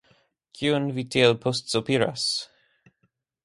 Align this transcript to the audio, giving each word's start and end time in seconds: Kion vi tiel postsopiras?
Kion 0.59 0.87
vi 0.95 1.03
tiel 1.17 1.37
postsopiras? 1.45 2.27